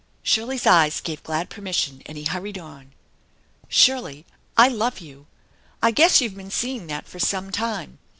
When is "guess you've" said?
5.91-6.33